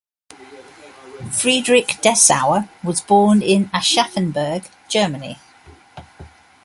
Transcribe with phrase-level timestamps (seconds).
[1.31, 5.37] Friedrich Dessauer was born in Aschaffenburg, Germany.